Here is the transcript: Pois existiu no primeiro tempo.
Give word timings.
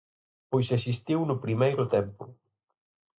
Pois 0.51 0.67
existiu 0.77 1.19
no 1.25 1.41
primeiro 1.45 1.83
tempo. 1.95 2.23